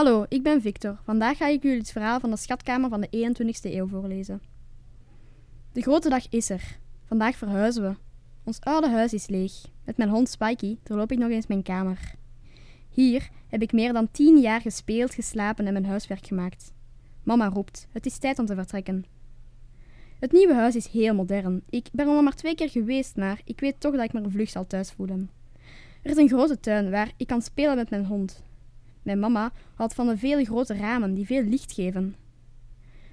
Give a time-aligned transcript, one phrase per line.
[0.00, 0.98] Hallo, ik ben Victor.
[1.04, 4.42] Vandaag ga ik jullie het verhaal van de schatkamer van de 21ste eeuw voorlezen.
[5.72, 6.78] De grote dag is er.
[7.04, 7.94] Vandaag verhuizen we.
[8.44, 9.52] Ons oude huis is leeg.
[9.84, 12.14] Met mijn hond Spikey doorloop ik nog eens mijn kamer.
[12.88, 16.72] Hier heb ik meer dan tien jaar gespeeld, geslapen en mijn huiswerk gemaakt.
[17.22, 19.04] Mama roept: Het is tijd om te vertrekken.
[20.18, 21.62] Het nieuwe huis is heel modern.
[21.70, 24.50] Ik ben er maar twee keer geweest, maar ik weet toch dat ik me vlug
[24.50, 25.30] zal thuis voelen.
[26.02, 28.48] Er is een grote tuin waar ik kan spelen met mijn hond.
[29.02, 32.16] Mijn mama houdt van de vele grote ramen die veel licht geven.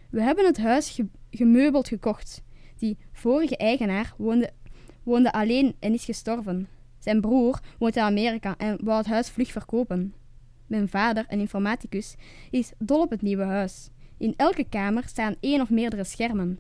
[0.10, 2.44] We hebben het huis gemeubeld gekocht.
[2.78, 4.50] Die vorige eigenaar woonde,
[5.04, 6.68] woonde alleen en is gestorven.
[7.00, 10.14] Zijn broer woont in Amerika en wou het huis vlug verkopen.
[10.68, 12.16] Mijn vader, een informaticus,
[12.52, 13.90] is dol op het nieuwe huis.
[14.18, 16.60] In elke kamer staan één of meerdere schermen.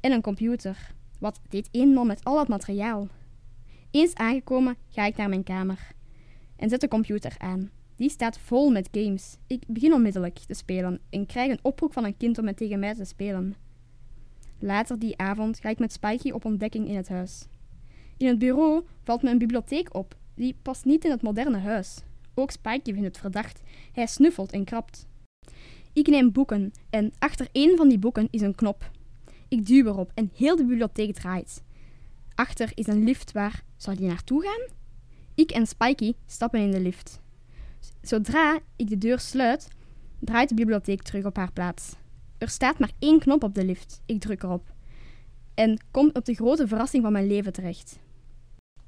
[0.00, 0.94] En een computer.
[1.18, 3.08] Wat deed eenmaal met al dat materiaal?
[3.90, 5.92] Eens aangekomen ga ik naar mijn kamer
[6.56, 7.70] en zet de computer aan.
[7.96, 9.36] Die staat vol met games.
[9.46, 12.78] Ik begin onmiddellijk te spelen en krijg een oproep van een kind om met tegen
[12.78, 13.54] mij te spelen.
[14.58, 17.46] Later die avond ga ik met Spikey op ontdekking in het huis.
[18.16, 20.16] In het bureau valt me een bibliotheek op.
[20.34, 21.98] Die past niet in het moderne huis.
[22.34, 23.60] Ook Spikey vindt het verdacht.
[23.92, 25.06] Hij snuffelt en krabt.
[25.92, 28.90] Ik neem boeken en achter één van die boeken is een knop.
[29.48, 31.62] Ik duw erop en heel de bibliotheek draait.
[32.34, 33.64] Achter is een lift waar.
[33.76, 34.76] Zou die naartoe gaan?
[35.34, 37.22] Ik en Spikey stappen in de lift.
[38.02, 39.68] Zodra ik de deur sluit,
[40.18, 41.94] draait de bibliotheek terug op haar plaats.
[42.38, 44.02] Er staat maar één knop op de lift.
[44.06, 44.72] Ik druk erop.
[45.54, 47.98] En kom op de grote verrassing van mijn leven terecht.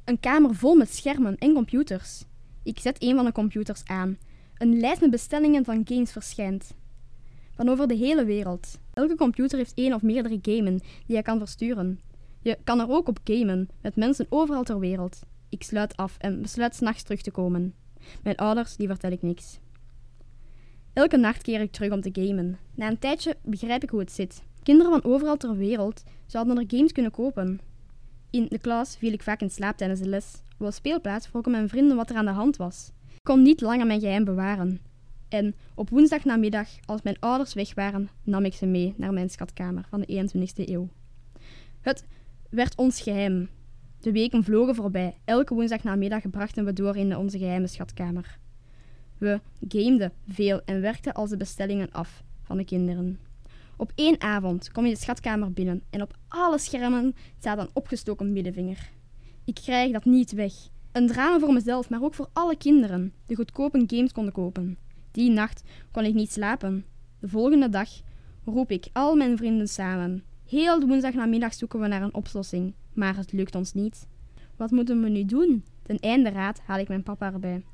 [0.04, 2.24] Een kamer vol met schermen en computers.
[2.62, 4.18] Ik zet een van de computers aan.
[4.58, 6.74] Een lijst met bestellingen van games verschijnt.
[7.54, 8.78] Van over de hele wereld.
[8.92, 12.00] Elke computer heeft één of meerdere gamen die je kan versturen.
[12.42, 15.20] Je kan er ook op gamen, met mensen overal ter wereld.
[15.48, 17.74] Ik sluit af en besluit s'nachts terug te komen.
[18.22, 19.58] Mijn ouders, die vertel ik niks.
[20.92, 22.58] Elke nacht keer ik terug om te gamen.
[22.74, 24.42] Na een tijdje begrijp ik hoe het zit.
[24.62, 27.60] Kinderen van overal ter wereld zouden er games kunnen kopen.
[28.30, 30.42] In de klas viel ik vaak in slaap tijdens de les.
[30.58, 32.92] Op de speelplaats vroegen mijn vrienden wat er aan de hand was.
[33.14, 34.80] Ik kon niet langer mijn geheim bewaren.
[35.28, 39.86] En op woensdagnamiddag, als mijn ouders weg waren, nam ik ze mee naar mijn schatkamer
[39.88, 40.88] van de 21ste eeuw.
[41.80, 42.04] Het
[42.50, 43.48] werd ons geheim.
[44.06, 45.16] De weken vlogen voorbij.
[45.24, 48.38] Elke woensdagnamiddag brachten we door in onze geheime schatkamer.
[49.18, 53.18] We gameden veel en werkten als de bestellingen af van de kinderen.
[53.76, 58.32] Op één avond kom je de schatkamer binnen en op alle schermen staat een opgestoken
[58.32, 58.90] middenvinger.
[59.44, 60.52] Ik krijg dat niet weg.
[60.92, 64.78] Een drama voor mezelf, maar ook voor alle kinderen die goedkope games konden kopen.
[65.10, 66.84] Die nacht kon ik niet slapen.
[67.20, 67.88] De volgende dag
[68.44, 70.24] roep ik al mijn vrienden samen.
[70.48, 74.06] Heel de woensdagnamiddag zoeken we naar een oplossing, maar het lukt ons niet.
[74.56, 75.64] Wat moeten we nu doen?
[75.82, 77.64] Ten einde raad haal ik mijn papa erbij.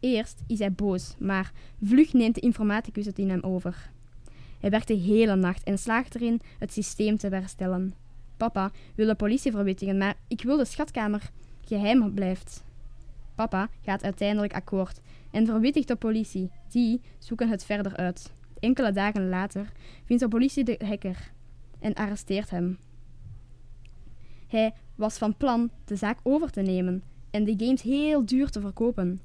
[0.00, 1.52] Eerst is hij boos, maar
[1.82, 3.90] vlug neemt de informaticus het in hem over.
[4.60, 7.94] Hij werkt de hele nacht en slaagt erin het systeem te herstellen.
[8.36, 11.30] Papa wil de politie verwittigen, maar ik wil de schatkamer
[11.64, 12.64] geheim blijft.
[13.34, 15.00] Papa gaat uiteindelijk akkoord
[15.30, 16.50] en verwittigt de politie.
[16.68, 18.32] Die zoeken het verder uit.
[18.60, 19.72] Enkele dagen later
[20.04, 21.30] vindt de politie de hacker
[21.78, 22.78] en arresteert hem.
[24.48, 28.60] Hij was van plan de zaak over te nemen en de games heel duur te
[28.60, 29.20] verkopen.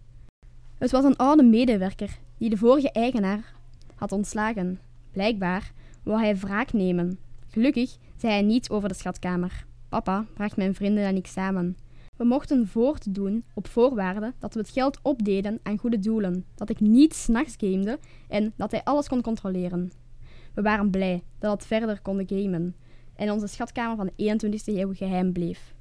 [0.77, 3.53] Het was een oude medewerker die de vorige eigenaar
[3.95, 4.79] had ontslagen.
[5.11, 5.71] Blijkbaar
[6.03, 7.19] wou hij wraak nemen.
[7.47, 9.65] Gelukkig zei hij niets over de schatkamer.
[9.89, 11.77] Papa bracht mijn vrienden en ik samen.
[12.17, 16.79] We mochten voortdoen op voorwaarde dat we het geld opdeden aan goede doelen, dat ik
[16.79, 19.91] niet s'nachts gamede en dat hij alles kon controleren.
[20.53, 22.75] We waren blij dat het verder konden gamen
[23.23, 25.72] en onze schatkamer van de 21ste eeuw geheim bleef.